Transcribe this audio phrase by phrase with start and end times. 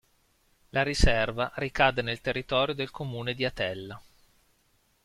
[0.69, 4.01] La riserva ricade nel territorio del comune di Atella.